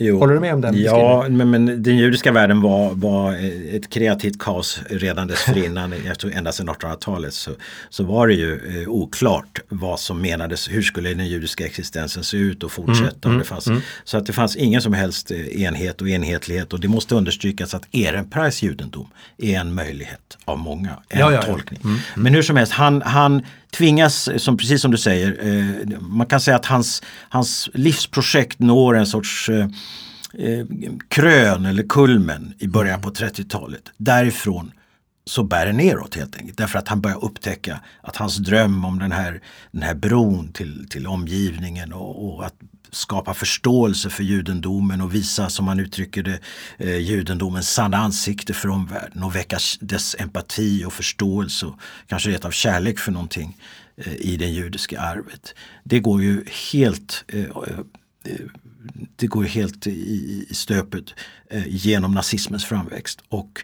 [0.01, 0.19] Jo.
[0.19, 3.35] Håller du med om den Ja, men, men, den judiska världen var, var
[3.77, 5.95] ett kreativt kaos redan dessförinnan.
[6.07, 7.51] jag tror ända sedan 1800-talet så,
[7.91, 10.69] så var det ju eh, oklart vad som menades.
[10.69, 13.29] Hur skulle den judiska existensen se ut och fortsätta?
[13.29, 13.81] Mm, det fanns, mm.
[14.05, 17.75] Så att det fanns ingen som helst eh, enhet och enhetlighet och det måste understrykas
[17.75, 19.09] att Ehrenpreis judendom
[19.39, 20.91] är en möjlighet av många.
[21.09, 21.81] En ja, ja, tolkning.
[21.85, 26.01] Mm, mm, men hur som helst, han, han tvingas, som, precis som du säger, eh,
[26.01, 29.67] man kan säga att hans, hans livsprojekt når en sorts eh,
[30.39, 30.67] eh
[31.09, 33.83] krön eller kulmen i början på 30-talet.
[33.97, 34.73] Därifrån
[35.29, 36.59] så bär det neråt helt enkelt.
[36.59, 40.89] Därför att han börjar upptäcka att hans dröm om den här, den här bron till,
[40.89, 42.55] till omgivningen och, och att
[42.91, 46.41] skapa förståelse för judendomen och visa, som man uttrycker det,
[46.79, 52.45] eh, judendomens sanna ansikte för omvärlden och väcka dess empati och förståelse och kanske rent
[52.45, 53.57] av kärlek för någonting
[53.97, 55.55] eh, i det judiska arvet.
[55.85, 57.79] Det går ju helt eh, eh,
[58.25, 58.47] eh
[59.17, 61.05] det går helt i, i stöpet
[61.51, 63.63] eh, genom nazismens framväxt och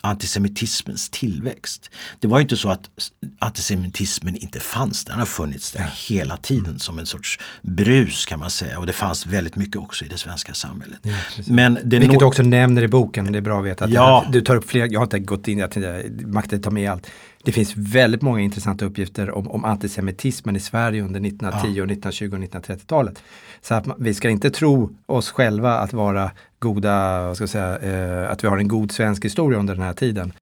[0.00, 1.90] antisemitismens tillväxt.
[2.20, 2.90] Det var inte så att
[3.38, 8.50] antisemitismen inte fanns, den har funnits där hela tiden som en sorts brus kan man
[8.50, 10.98] säga och det fanns väldigt mycket också i det svenska samhället.
[11.02, 11.12] Ja,
[11.46, 13.84] Men det Vilket du också nämner i boken, det är bra att veta.
[13.84, 14.26] Att ja.
[14.32, 17.06] du tar upp fler, jag har inte gått in, jag tänkte, makten tar med allt.
[17.46, 21.84] Det finns väldigt många intressanta uppgifter om, om antisemitismen i Sverige under 1910, ja.
[21.84, 23.22] 1920 och 1930-talet.
[23.60, 27.78] Så att vi ska inte tro oss själva att vara goda, vad ska jag säga,
[27.78, 30.32] eh, att vi har en god svensk historia under den här tiden.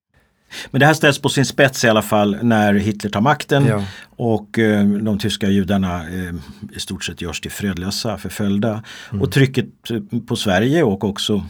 [0.70, 3.84] Men det här ställs på sin spets i alla fall när Hitler tar makten ja.
[4.16, 6.34] och eh, de tyska judarna eh,
[6.76, 8.82] i stort sett görs till fredlösa, förföljda.
[9.10, 9.22] Mm.
[9.22, 9.66] Och trycket
[10.26, 11.44] på Sverige och också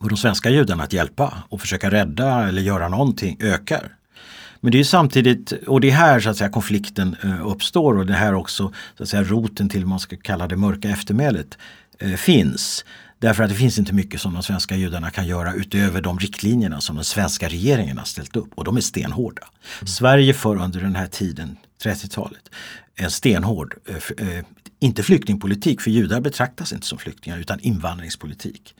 [0.00, 3.92] på de svenska judarna att hjälpa och försöka rädda eller göra någonting ökar.
[4.64, 8.06] Men det är samtidigt, och det är här så att säga, konflikten eh, uppstår och
[8.06, 11.58] det här också så att säga, roten till man ska kalla det mörka eftermälet
[11.98, 12.84] eh, finns.
[13.18, 16.80] Därför att det finns inte mycket som de svenska judarna kan göra utöver de riktlinjerna
[16.80, 19.42] som den svenska regeringen har ställt upp och de är stenhårda.
[19.42, 19.86] Mm.
[19.86, 22.50] Sverige för under den här tiden, 30-talet,
[22.94, 23.74] en stenhård,
[24.18, 24.44] eh,
[24.80, 28.74] inte flyktingpolitik, för judar betraktas inte som flyktingar, utan invandringspolitik.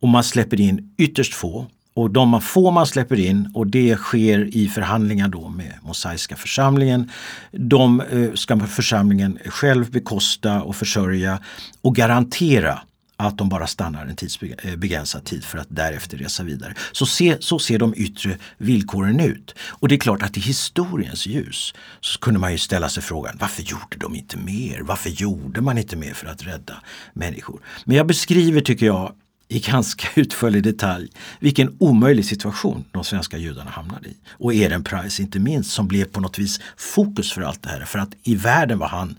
[0.00, 1.66] Och man släpper in ytterst få
[2.00, 7.10] och de få man släpper in och det sker i förhandlingar då med Mosaiska församlingen.
[7.52, 11.38] De eh, ska församlingen själv bekosta och försörja
[11.82, 12.78] och garantera
[13.16, 16.74] att de bara stannar en tidsbegränsad eh, tid för att därefter resa vidare.
[16.92, 19.54] Så, se, så ser de yttre villkoren ut.
[19.60, 23.36] Och det är klart att i historiens ljus så kunde man ju ställa sig frågan
[23.40, 24.80] varför gjorde de inte mer?
[24.80, 26.74] Varför gjorde man inte mer för att rädda
[27.12, 27.60] människor?
[27.84, 29.12] Men jag beskriver, tycker jag,
[29.50, 31.10] i ganska utförlig detalj
[31.40, 34.16] vilken omöjlig situation de svenska judarna hamnade i.
[34.30, 37.84] Och Ehrenpreis inte minst som blev på något vis fokus för allt det här.
[37.84, 39.16] För att i världen var han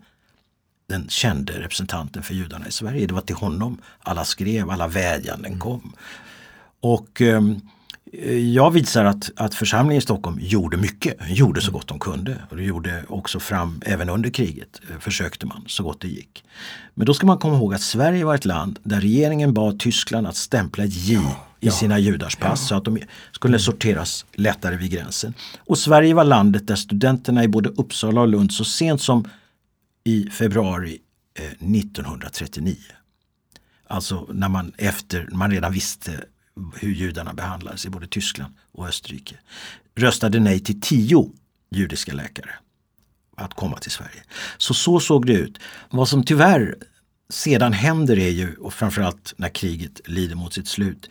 [0.89, 3.07] den kände representanten för judarna i Sverige.
[3.07, 5.93] Det var till honom alla skrev, alla vädjanden kom.
[6.79, 7.61] Och um,
[8.53, 12.37] jag visar att, att församlingen i Stockholm gjorde mycket, gjorde så gott de kunde.
[12.49, 16.43] Och det gjorde också fram, även under kriget, eh, försökte man så gott det gick.
[16.93, 20.27] Men då ska man komma ihåg att Sverige var ett land där regeringen bad Tyskland
[20.27, 22.67] att stämpla ett J ja, i ja, sina judars pass ja.
[22.67, 22.99] så att de
[23.31, 25.33] skulle sorteras lättare vid gränsen.
[25.59, 29.29] Och Sverige var landet där studenterna i både Uppsala och Lund så sent som
[30.03, 30.97] i februari
[31.39, 32.75] eh, 1939
[33.91, 36.23] Alltså när man efter, man redan visste
[36.75, 39.35] hur judarna behandlades i både Tyskland och Österrike.
[39.95, 41.29] Röstade nej till tio
[41.71, 42.49] judiska läkare
[43.37, 44.23] att komma till Sverige.
[44.57, 45.59] Så så såg det ut.
[45.89, 46.75] Vad som tyvärr
[47.29, 51.09] sedan händer är ju, och framförallt när kriget lider mot sitt slut,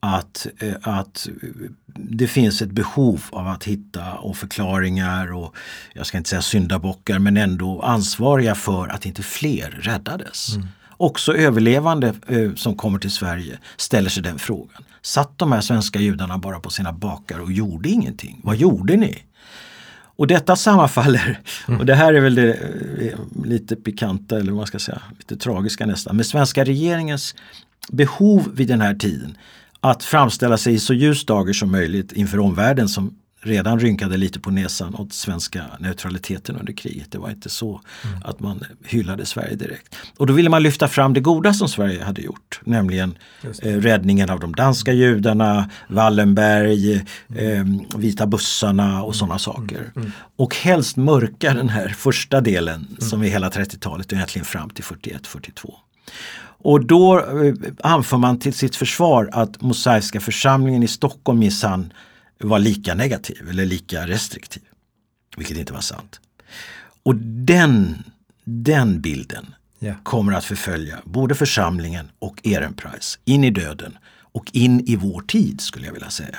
[0.00, 1.50] att, eh, att eh,
[1.86, 5.56] det finns ett behov av att hitta och förklaringar och
[5.94, 10.56] jag ska inte säga syndabockar men ändå ansvariga för att inte fler räddades.
[10.56, 10.68] Mm
[11.02, 14.84] också överlevande eh, som kommer till Sverige ställer sig den frågan.
[15.02, 18.40] Satt de här svenska judarna bara på sina bakar och gjorde ingenting?
[18.44, 19.22] Vad gjorde ni?
[20.16, 21.80] Och detta sammanfaller, mm.
[21.80, 25.36] och det här är väl det eh, lite pikanta eller vad man ska säga, lite
[25.36, 27.34] tragiska nästan, med svenska regeringens
[27.92, 29.36] behov vid den här tiden
[29.80, 34.40] att framställa sig i så ljus dager som möjligt inför omvärlden som redan rynkade lite
[34.40, 37.12] på näsan åt svenska neutraliteten under kriget.
[37.12, 38.22] Det var inte så mm.
[38.24, 39.96] att man hyllade Sverige direkt.
[40.16, 43.14] Och då ville man lyfta fram det goda som Sverige hade gjort, nämligen
[43.62, 47.80] eh, räddningen av de danska judarna, Wallenberg, mm.
[47.90, 49.78] eh, vita bussarna och sådana saker.
[49.78, 49.92] Mm.
[49.96, 50.12] mm.
[50.36, 53.00] Och helst mörka den här första delen mm.
[53.00, 55.72] som är hela 30-talet och egentligen fram till 41-42.
[56.64, 61.92] Och då eh, anför man till sitt försvar att Mosaiska församlingen i Stockholm minsann
[62.46, 64.62] var lika negativ eller lika restriktiv.
[65.36, 66.20] Vilket inte var sant.
[67.02, 68.04] Och den,
[68.44, 69.96] den bilden yeah.
[70.02, 73.98] kommer att förfölja både församlingen och Ehrenpreis in i döden
[74.32, 76.38] och in i vår tid skulle jag vilja säga.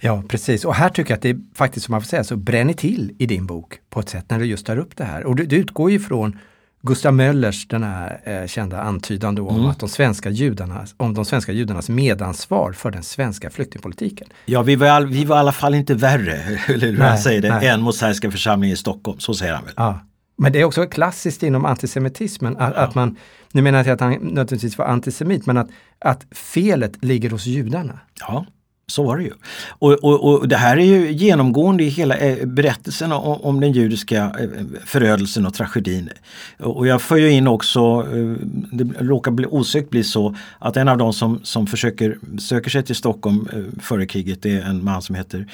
[0.00, 0.64] Ja, precis.
[0.64, 3.14] Och här tycker jag att det är faktiskt, som man får säga, så bränner till
[3.18, 5.24] i din bok på ett sätt när du just tar upp det här.
[5.24, 6.38] Och du, du utgår ju från
[6.82, 9.70] Gustav Möllers den här eh, kända antydan då om mm.
[9.70, 14.28] att de svenska judarna, om de svenska judarnas medansvar för den svenska flyktingpolitiken.
[14.44, 16.32] Ja, vi var, vi var i alla fall inte värre,
[16.68, 19.18] eller hur han säger det, än Mosaiska församlingen i Stockholm.
[19.20, 19.74] Så säger han väl.
[19.76, 20.00] Ja.
[20.36, 22.80] Men det är också klassiskt inom antisemitismen att, ja.
[22.82, 23.16] att man,
[23.52, 27.98] nu menar jag att han nödvändigtvis var antisemit, men att, att felet ligger hos judarna.
[28.20, 28.46] Ja.
[28.90, 29.32] Så var det ju.
[29.68, 33.72] Och, och, och det här är ju genomgående i hela eh, berättelsen om, om den
[33.72, 34.48] judiska eh,
[34.84, 36.10] förödelsen och tragedin.
[36.58, 40.88] Och jag för ju in också, eh, det råkar bli, osökt bli så att en
[40.88, 43.48] av de som, som försöker, söker sig till Stockholm
[43.80, 45.46] före kriget är en man som heter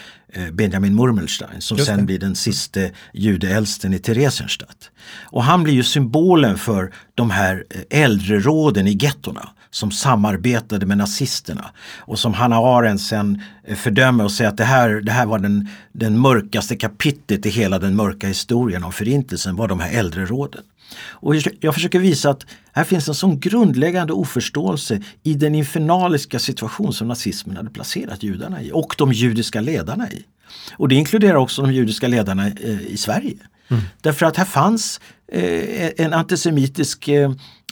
[0.52, 2.80] Benjamin Murmelstein som sen blir den sista
[3.12, 4.90] judeäldsten i Theresienstadt.
[5.22, 11.70] Och han blir ju symbolen för de här äldreråden i gettorna som samarbetade med nazisterna
[11.98, 15.38] och som Hanna Arendt sen eh, fördömer och säger att det här, det här var
[15.38, 20.62] den, den mörkaste kapitlet i hela den mörka historien om förintelsen var de här äldreråden.
[21.08, 26.92] Och jag försöker visa att här finns en sån grundläggande oförståelse i den infernaliska situation
[26.92, 30.24] som nazismen hade placerat judarna i och de judiska ledarna i.
[30.72, 33.36] Och det inkluderar också de judiska ledarna eh, i Sverige.
[33.68, 33.82] Mm.
[34.00, 35.00] Därför att här fanns
[35.32, 37.08] eh, en antisemitisk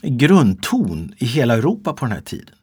[0.02, 2.54] grundton i hela Europa på den här tiden.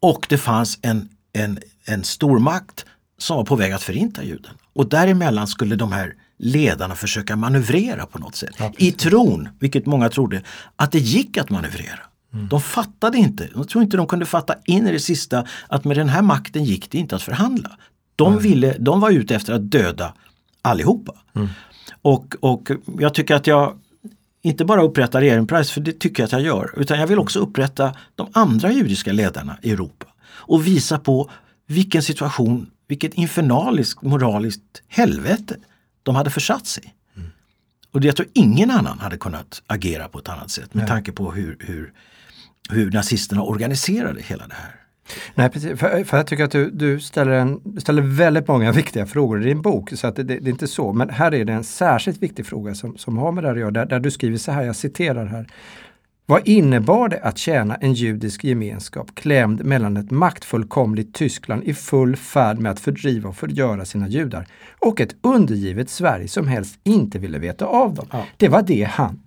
[0.00, 2.84] Och det fanns en, en, en stormakt
[3.18, 4.52] som var på väg att förinta juden.
[4.72, 8.54] Och däremellan skulle de här ledarna försöka manövrera på något sätt.
[8.58, 10.42] Ja, I tron, vilket många trodde,
[10.76, 12.00] att det gick att manövrera.
[12.34, 12.48] Mm.
[12.48, 15.96] De fattade inte, jag tror inte de kunde fatta in i det sista att med
[15.96, 17.70] den här makten gick det inte att förhandla.
[18.16, 18.42] De, mm.
[18.42, 20.14] ville, de var ute efter att döda
[20.62, 21.14] allihopa.
[21.34, 21.48] Mm.
[22.02, 23.78] Och, och jag tycker att jag
[24.42, 27.38] inte bara upprätta Ehrenpreis, för det tycker jag att jag gör, utan jag vill också
[27.38, 31.30] upprätta de andra judiska ledarna i Europa och visa på
[31.66, 35.56] vilken situation, vilket infernaliskt moraliskt helvete
[36.02, 37.18] de hade försatt sig i.
[37.18, 37.30] Mm.
[37.90, 40.88] Och jag tror ingen annan hade kunnat agera på ett annat sätt med Nej.
[40.88, 41.92] tanke på hur, hur,
[42.70, 44.81] hur nazisterna organiserade hela det här.
[45.34, 45.80] Nej, precis.
[45.80, 49.44] För, för jag tycker att du, du ställer, en, ställer väldigt många viktiga frågor i
[49.44, 49.90] din bok.
[49.90, 50.92] Så att det, det, det, är inte så.
[50.92, 53.60] Men här är det en särskilt viktig fråga som, som har med det här att
[53.60, 53.70] göra.
[53.70, 55.46] Där, där du skriver så här, jag citerar här.
[56.32, 62.16] Vad innebar det att tjäna en judisk gemenskap klämd mellan ett maktfullkomligt Tyskland i full
[62.16, 64.46] färd med att fördriva och förgöra sina judar
[64.78, 68.06] och ett undergivet Sverige som helst inte ville veta av dem?
[68.12, 68.24] Ja.
[68.36, 69.20] Det, var det, han,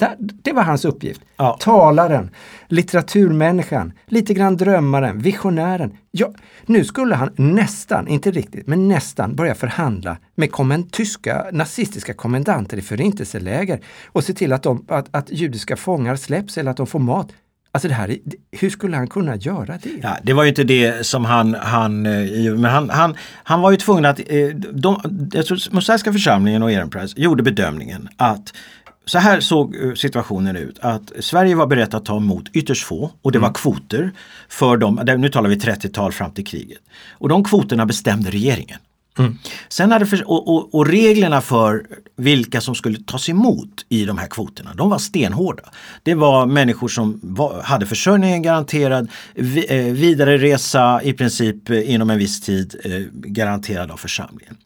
[0.43, 1.21] det, var hans uppgift.
[1.37, 1.57] Ja.
[1.59, 2.29] Talaren,
[2.67, 5.97] litteraturmänniskan, lite grann drömmaren, visionären.
[6.11, 6.33] Ja,
[6.65, 12.77] nu skulle han nästan, inte riktigt, men nästan börja förhandla med komment, tyska nazistiska kommendanter
[12.77, 16.87] i förintelseläger och se till att, de, att, att judiska fångar släpps eller att de
[16.87, 17.27] får mat.
[17.71, 18.17] Alltså det här,
[18.51, 19.89] hur skulle han kunna göra det?
[20.03, 23.71] Ja, det var ju inte det som han, han eh, men han, han, han var
[23.71, 25.01] ju tvungen att, eh, de,
[25.71, 28.53] Mosaiska församlingen och Ehrenpreis gjorde bedömningen att
[29.05, 33.11] så här såg eh, situationen ut att Sverige var berett att ta emot ytterst få
[33.21, 33.47] och det mm.
[33.47, 34.11] var kvoter
[34.49, 36.81] för dem, nu talar vi 30-tal fram till kriget.
[37.11, 38.79] Och de kvoterna bestämde regeringen.
[39.17, 39.38] Mm.
[39.69, 44.17] Sen hade för, och, och, och, reglerna för vilka som skulle tas emot i de
[44.17, 45.63] här kvoterna, de var stenhårda.
[46.04, 51.93] Det var människor som var, hade försörjningen garanterad, vi, eh, vidare resa i princip eh,
[51.93, 54.58] inom en viss tid eh, garanterad av församlingen.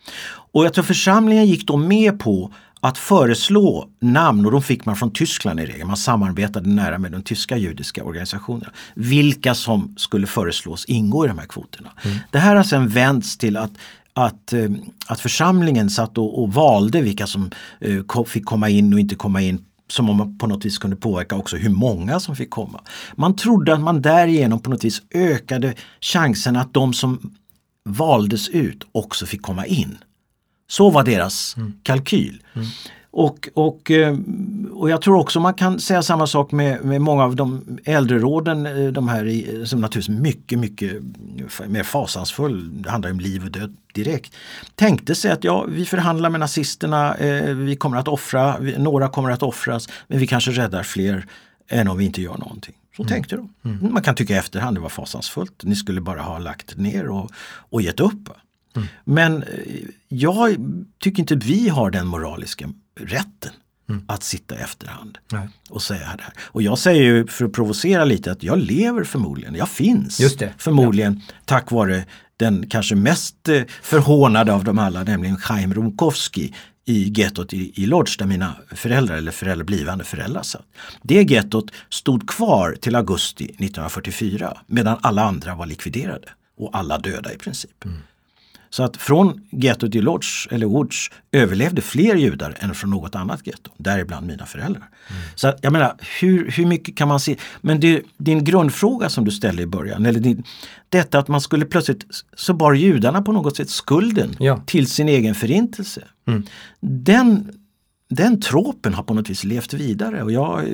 [0.52, 4.96] Och jag tror församlingen gick då med på att föreslå namn, och de fick man
[4.96, 10.28] från Tyskland i regel, man samarbetade nära med de tyska judiska organisationerna, vilka som skulle
[10.28, 11.90] föreslås ingå i de här kvoterna.
[12.04, 12.18] Mm.
[12.32, 13.72] Det här har sedan vänts till att
[14.14, 14.70] att, eh,
[15.08, 19.42] att församlingen satt och, och valde vilka som eh, fick komma in och inte komma
[19.42, 22.82] in som om man på något vis kunde påverka också hur många som fick komma.
[23.16, 27.34] Man trodde att man därigenom på något vis ökade chansen att de som
[27.86, 29.98] valdes ut också fick komma in.
[30.68, 31.74] Så var deras mm.
[31.84, 32.44] kalkyl.
[32.54, 32.68] Mm.
[33.12, 34.18] Och, och, eh,
[34.72, 38.66] och jag tror också man kan säga samma sak med, med många av de äldreråden,
[38.66, 41.02] eh, de här som naturligtvis mycket, mycket
[41.68, 44.36] mer fasansfull, det handlar om liv och död direkt.
[44.76, 49.30] Tänkte sig att ja, vi förhandlar med nazisterna, eh, vi kommer att offra, några kommer
[49.30, 51.26] att offras, men vi kanske räddar fler
[51.70, 52.76] än om vi inte gör någonting.
[52.96, 53.10] Så mm.
[53.10, 53.54] tänkte de.
[53.66, 53.94] Mm.
[53.94, 57.32] Man kan tycka i efterhand det var fasansfullt, ni skulle bara ha lagt ner och,
[57.70, 58.30] och gett upp.
[58.76, 58.88] Mm.
[59.04, 59.44] Men
[60.08, 60.56] jag
[61.00, 62.70] tycker inte vi har den moraliska
[63.00, 63.52] rätten
[63.90, 64.04] mm.
[64.08, 65.50] att sitta i efterhand Nej.
[65.70, 66.34] och säga det här.
[66.40, 70.20] Och jag säger ju för att provocera lite att jag lever förmodligen, jag finns
[70.58, 71.34] förmodligen ja.
[71.46, 72.06] tack vare
[72.38, 76.54] den kanske mest eh, förhånade av dem alla, nämligen Chaim Rumkowski
[76.86, 80.66] i gettot i, i Lodz där mina föräldrar eller föräldrar, blivande föräldrar satt.
[81.02, 86.28] Det gettot stod kvar till augusti 1944 medan alla andra var likviderade
[86.58, 87.86] och alla döda i princip.
[87.86, 87.98] Mm.
[88.70, 93.48] Så att från gettot i Lodz, eller Łódź, överlevde fler judar än från något annat
[93.48, 94.90] getto, däribland mina föräldrar.
[95.10, 95.22] Mm.
[95.36, 97.36] Så jag menar, hur, hur mycket kan man se?
[97.62, 100.44] Men det, din grundfråga som du ställde i början, eller din,
[100.90, 102.06] detta att man skulle plötsligt,
[102.36, 104.64] så bar judarna på något sätt skulden ja.
[104.66, 106.02] till sin egen förintelse.
[106.28, 106.44] Mm.
[106.80, 107.52] Den,
[108.10, 110.66] den tråpen har på något vis levt vidare och jag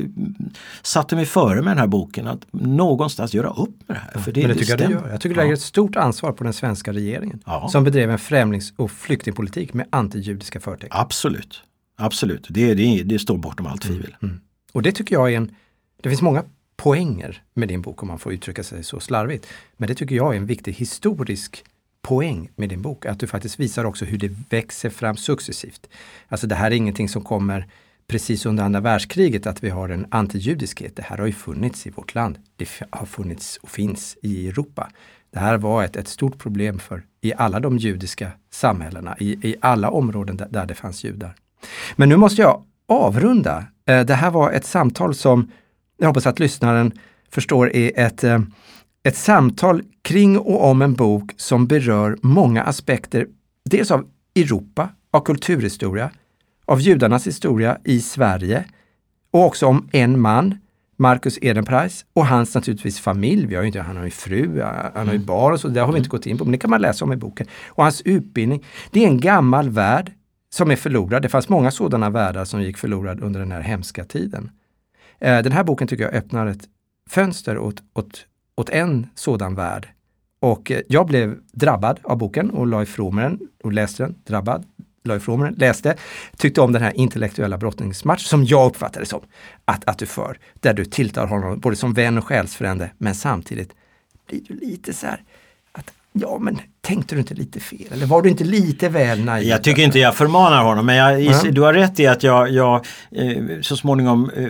[0.81, 4.21] satte mig före med den här boken att någonstans göra upp med det här.
[4.21, 5.09] För det, Men det tycker jag du gör.
[5.09, 7.69] Jag tycker du lägger ett stort ansvar på den svenska regeringen ja.
[7.69, 10.97] som bedrev en främlings och flyktingpolitik med antijudiska förtecken.
[10.99, 11.63] Absolut,
[11.95, 12.47] absolut.
[12.49, 14.15] Det, det, det står bortom allt tvivel.
[14.21, 14.31] Mm.
[14.31, 14.41] Mm.
[14.71, 15.55] Och det tycker jag är en,
[16.01, 16.43] det finns många
[16.75, 19.47] poänger med din bok om man får uttrycka sig så slarvigt.
[19.77, 21.63] Men det tycker jag är en viktig historisk
[22.05, 25.89] poäng med din bok, att du faktiskt visar också hur det växer fram successivt.
[26.27, 27.67] Alltså det här är ingenting som kommer
[28.07, 30.95] precis under andra världskriget, att vi har en antijudiskhet.
[30.95, 32.37] Det här har ju funnits i vårt land.
[32.55, 34.89] Det har funnits och finns i Europa.
[35.33, 39.55] Det här var ett, ett stort problem för i alla de judiska samhällena, i, i
[39.61, 41.35] alla områden där, där det fanns judar.
[41.95, 43.65] Men nu måste jag avrunda.
[43.87, 45.51] Eh, det här var ett samtal som
[45.97, 46.91] jag hoppas att lyssnaren
[47.29, 48.39] förstår är ett eh,
[49.05, 53.27] ett samtal kring och om en bok som berör många aspekter,
[53.69, 56.11] dels av Europa, av kulturhistoria,
[56.65, 58.65] av judarnas historia i Sverige
[59.31, 60.57] och också om en man,
[60.97, 63.45] Marcus Edenpreis, och hans naturligtvis familj.
[63.45, 65.25] Vi har inte, han har ju fru, han har ju mm.
[65.25, 67.05] barn och så, det har vi inte gått in på, men det kan man läsa
[67.05, 67.47] om i boken.
[67.67, 68.63] Och hans utbildning.
[68.91, 70.11] Det är en gammal värld
[70.49, 71.21] som är förlorad.
[71.21, 74.51] Det fanns många sådana världar som gick förlorad under den här hemska tiden.
[75.19, 76.63] Eh, den här boken tycker jag öppnar ett
[77.09, 78.25] fönster åt, åt
[78.57, 79.87] åt en sådan värld.
[80.39, 84.15] Och eh, jag blev drabbad av boken och la ifrån mig den och läste den.
[84.27, 84.65] Drabbad,
[85.03, 85.95] la ifrån mig den, läste.
[86.37, 89.21] Tyckte om den här intellektuella brottningsmatch som jag uppfattade som
[89.65, 90.39] att, att du för.
[90.53, 93.75] Där du tilltar honom både som vän och själsfrände men samtidigt
[94.27, 95.23] blir du lite så här
[96.18, 97.88] Ja, men tänkte du inte lite fel?
[97.91, 99.47] Eller var du inte lite väl naiv?
[99.47, 101.53] Jag tycker inte jag förmanar honom, men jag, mm.
[101.53, 104.47] du har rätt i att jag, jag eh, så småningom eh,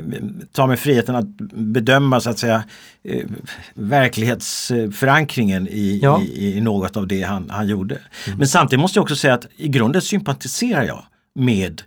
[0.51, 2.63] tar mig friheten att bedöma så att säga
[3.03, 3.25] eh,
[3.73, 6.21] verklighetsförankringen i, ja.
[6.21, 7.95] i, i, något av det han, han gjorde.
[8.27, 8.37] Mm.
[8.37, 11.03] Men samtidigt måste jag också säga att i grunden sympatiserar jag
[11.35, 11.81] med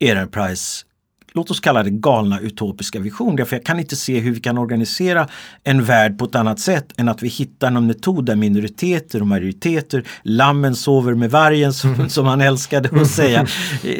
[0.00, 0.84] Ehrenpreis
[1.32, 3.36] låt oss kalla det galna utopiska vision.
[3.36, 5.28] Därför jag kan inte se hur vi kan organisera
[5.64, 9.26] en värld på ett annat sätt än att vi hittar någon metod där minoriteter och
[9.26, 13.46] majoriteter, lammen sover med vargen som, som han älskade att säga.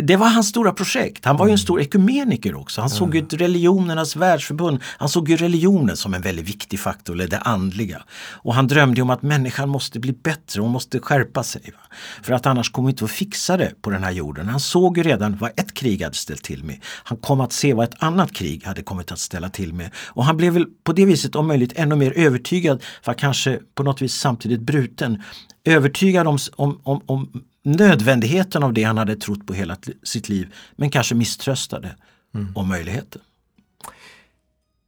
[0.03, 1.25] Det var hans stora projekt.
[1.25, 2.81] Han var ju en stor ekumeniker också.
[2.81, 4.81] Han såg ju religionernas världsförbund.
[4.85, 8.03] Han såg ju religionen som en väldigt viktig faktor, eller det andliga.
[8.33, 11.63] Och han drömde om att människan måste bli bättre, hon måste skärpa sig.
[11.65, 11.97] Va?
[12.23, 14.49] För att annars kommer vi inte att fixa det på den här jorden.
[14.49, 16.77] Han såg ju redan vad ett krig hade ställt till med.
[17.05, 19.91] Han kom att se vad ett annat krig hade kommit att ställa till med.
[20.07, 23.83] Och han blev väl på det viset om möjligt ännu mer övertygad, för kanske på
[23.83, 25.23] något vis samtidigt bruten,
[25.65, 30.55] övertygad om, om, om, om nödvändigheten av det han hade trott på hela sitt liv,
[30.77, 31.97] men kanske misströstade
[32.35, 32.57] mm.
[32.57, 33.21] om möjligheten.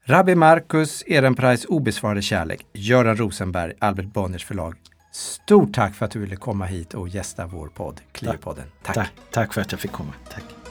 [0.04, 4.76] Rabbi Marcus Ehrenpreis obesvarade kärlek, Göran Rosenberg, Albert Bonniers förlag.
[5.12, 8.64] Stort tack för att du ville komma hit och gästa vår podd, Cliopodden.
[8.82, 8.94] Tack.
[8.94, 9.12] tack.
[9.30, 10.12] Tack för att jag fick komma.
[10.30, 10.61] Tack.